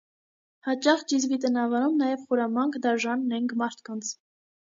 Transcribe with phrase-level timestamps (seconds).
[0.67, 4.13] Հաճախ ճիզվիտ են անվանում նաև խորամանկ, դաժան, նենգ մարդկանց։